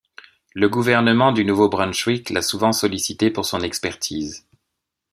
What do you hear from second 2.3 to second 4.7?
l'a souvent sollicité pour son expertise.